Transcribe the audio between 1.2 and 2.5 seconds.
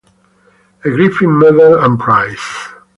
Medal and Prize.